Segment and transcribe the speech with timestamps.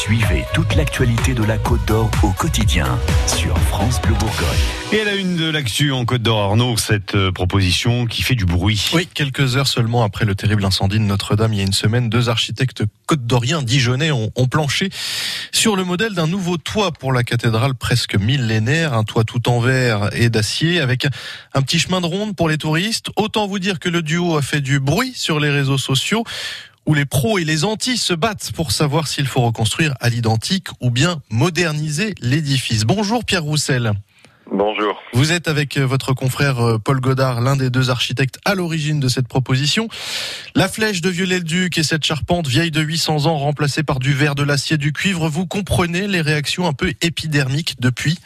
[0.00, 4.46] Suivez toute l'actualité de la Côte d'Or au quotidien sur France Bleu Bourgogne.
[4.92, 8.34] Et à la une de l'actu en Côte d'Or, Arnaud, cette euh, proposition qui fait
[8.34, 8.88] du bruit.
[8.94, 12.08] Oui, quelques heures seulement après le terrible incendie de Notre-Dame il y a une semaine,
[12.08, 14.88] deux architectes côte d'Oriens dijonnais ont, ont planché
[15.52, 19.60] sur le modèle d'un nouveau toit pour la cathédrale presque millénaire, un toit tout en
[19.60, 21.06] verre et d'acier avec
[21.52, 23.10] un petit chemin de ronde pour les touristes.
[23.16, 26.24] Autant vous dire que le duo a fait du bruit sur les réseaux sociaux
[26.90, 30.66] où les pros et les antis se battent pour savoir s'il faut reconstruire à l'identique
[30.80, 32.82] ou bien moderniser l'édifice.
[32.82, 33.92] Bonjour Pierre Roussel.
[34.50, 35.00] Bonjour.
[35.12, 39.06] Vous êtes avec votre confrère euh, Paul Godard, l'un des deux architectes à l'origine de
[39.06, 39.86] cette proposition.
[40.56, 44.34] La flèche de Viollet-le-Duc et cette charpente vieille de 800 ans remplacée par du verre,
[44.34, 48.18] de l'acier, du cuivre, vous comprenez les réactions un peu épidermiques depuis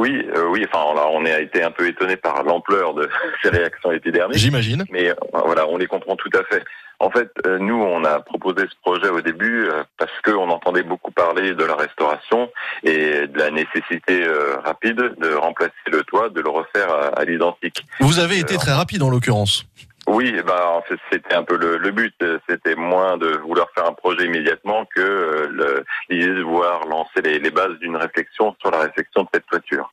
[0.00, 0.66] oui, euh, oui.
[0.72, 3.08] Enfin, là, on a été un peu étonné par l'ampleur de
[3.42, 4.38] ces réactions épidermiques.
[4.38, 4.84] J'imagine.
[4.90, 5.14] Mais euh,
[5.44, 6.64] voilà, on les comprend tout à fait.
[7.02, 10.82] En fait, euh, nous, on a proposé ce projet au début euh, parce qu'on entendait
[10.82, 12.50] beaucoup parler de la restauration
[12.82, 14.26] et de la nécessité
[14.64, 17.84] rapide de remplacer le toit, de le refaire à, à l'identique.
[18.00, 19.64] Vous avez été très rapide en l'occurrence.
[20.06, 22.14] Oui, bah en fait, c'était un peu le, le but.
[22.48, 27.38] C'était moins de vouloir faire un projet immédiatement que le- l'idée de vouloir lancer les,
[27.38, 29.89] les bases d'une réflexion sur la réflexion de cette toiture.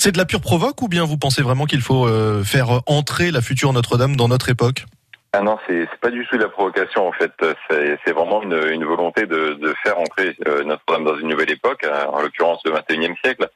[0.00, 3.30] C'est de la pure provoque ou bien vous pensez vraiment qu'il faut euh, faire entrer
[3.30, 4.86] la future Notre-Dame dans notre époque?
[5.34, 7.30] Ah non, c'est pas du tout de la provocation en fait.
[7.68, 11.84] C'est vraiment une, une volonté de, de faire entrer euh, Notre-Dame dans une nouvelle époque,
[11.84, 13.46] euh, en l'occurrence le 21e siècle.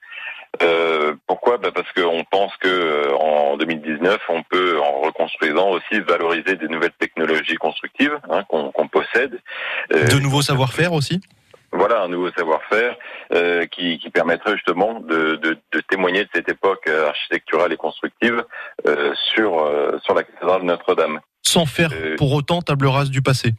[0.60, 1.56] Euh, pourquoi?
[1.56, 6.92] Bah Parce qu'on pense que en 2019, on peut, en reconstruisant aussi, valoriser des nouvelles
[6.98, 9.40] technologies constructives hein, qu'on possède.
[9.90, 11.22] De nouveaux savoir-faire aussi?
[12.04, 12.96] Un nouveau savoir-faire
[13.32, 17.76] euh, qui, qui permettrait justement de, de, de témoigner de cette époque euh, architecturale et
[17.76, 18.44] constructive
[18.86, 19.50] euh, sur
[20.02, 21.20] sur la cathédrale de Notre-Dame.
[21.42, 23.52] Sans faire pour autant table rase du passé.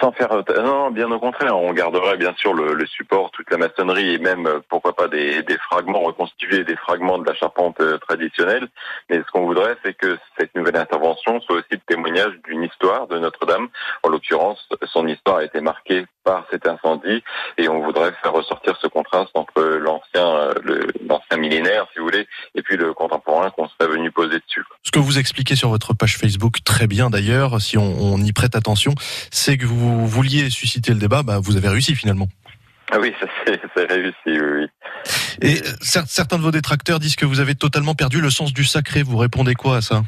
[0.00, 0.30] Sans faire
[0.62, 4.18] non, bien au contraire, on garderait bien sûr le, le support, toute la maçonnerie et
[4.18, 8.68] même pourquoi pas des, des fragments reconstitués, des fragments de la charpente traditionnelle.
[9.10, 13.08] Mais ce qu'on voudrait, c'est que cette nouvelle intervention soit aussi le témoignage d'une histoire
[13.08, 13.68] de Notre-Dame.
[14.02, 17.22] En l'occurrence, son histoire a été marquée par cet incendie
[17.58, 20.54] et on voudrait faire ressortir ce contraste entre l'ancien, euh,
[21.08, 24.64] l'ancien millénaire, si vous voulez, et puis le contemporain qu'on serait venu poser dessus.
[24.82, 28.32] Ce que vous expliquez sur votre page Facebook, très bien d'ailleurs, si on, on y
[28.32, 28.94] prête attention,
[29.30, 32.28] c'est que vous vouliez susciter le débat, bah, vous avez réussi finalement.
[32.90, 34.38] Ah oui, ça c'est réussi, oui.
[34.60, 34.66] oui.
[35.42, 38.64] Et cer- certains de vos détracteurs disent que vous avez totalement perdu le sens du
[38.64, 39.02] sacré.
[39.02, 40.02] Vous répondez quoi à ça?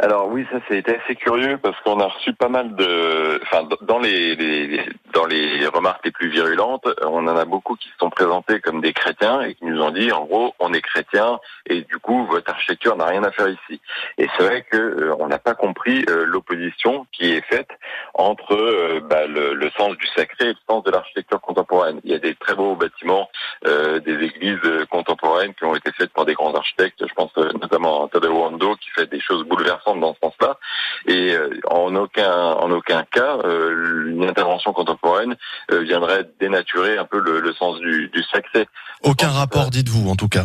[0.00, 3.98] Alors oui, ça c'était assez curieux parce qu'on a reçu pas mal de, enfin dans
[3.98, 7.96] les, les- les- dans les remarques les plus virulentes, on en a beaucoup qui se
[7.98, 11.38] sont présentés comme des chrétiens et qui nous ont dit en gros on est chrétien
[11.66, 13.80] et du coup votre architecture n'a rien à faire ici.
[14.18, 17.68] Et c'est vrai que euh, on n'a pas compris euh, l'opposition qui est faite
[18.14, 22.00] entre euh, bah, le, le sens du sacré et le sens de l'architecture contemporaine.
[22.04, 23.28] Il y a des très beaux bâtiments,
[23.64, 24.58] des églises
[24.90, 27.06] contemporaines qui ont été faites par des grands architectes.
[27.06, 30.58] Je pense notamment à Tadao Ando qui fait des choses bouleversantes dans ce sens-là.
[31.06, 31.34] Et
[31.70, 37.52] en aucun en aucun cas une intervention contemporaine euh, viendrait dénaturer un peu le, le
[37.54, 38.66] sens du, du sacré.
[39.02, 40.44] Aucun rapport, dites-vous en tout cas.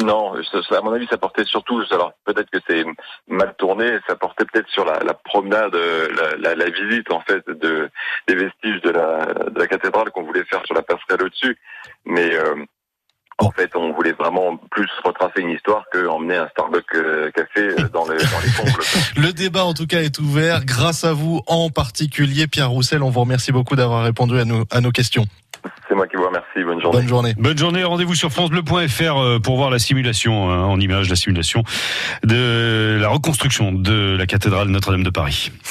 [0.00, 1.82] Non, à mon avis, ça portait surtout.
[1.90, 2.84] Alors peut-être que c'est
[3.28, 3.98] mal tourné.
[4.08, 7.90] Ça portait peut-être sur la, la promenade, euh, la, la, la visite en fait de
[8.28, 11.58] des vestiges de la, de la cathédrale qu'on voulait faire sur la passerelle au-dessus.
[12.04, 12.64] Mais euh,
[13.38, 17.60] en fait, on voulait vraiment plus retracer une histoire que emmener un Starbucks euh, café
[17.60, 18.84] euh, dans, les dans les combles.
[19.16, 23.02] Le débat en tout cas est ouvert grâce à vous en particulier Pierre Roussel.
[23.02, 25.24] On vous remercie beaucoup d'avoir répondu à nos, à nos questions.
[25.88, 26.64] C'est moi qui vous remercie.
[26.64, 26.98] Bonne journée.
[26.98, 27.34] Bonne journée.
[27.38, 31.62] Bonne journée, rendez-vous sur francebleu.fr euh, pour voir la simulation en images, la simulation
[32.24, 35.52] de la reconstruction de la cathédrale Notre-Dame de Paris.